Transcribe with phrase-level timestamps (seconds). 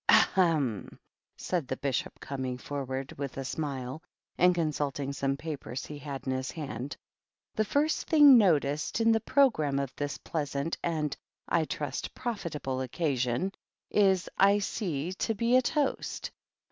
[0.09, 0.97] "Ahem!"
[1.37, 4.01] said the Bishop, coming forward, with a smile,
[4.35, 6.73] and consulting some papers he had 244 THE GBEAT OCCASION.
[6.73, 6.97] in his hand.
[7.53, 11.15] "The first thing noticed in the programme of this pleasant and,
[11.47, 13.51] I trust, profitable occasion
[13.91, 16.31] is, I see, to be a toast.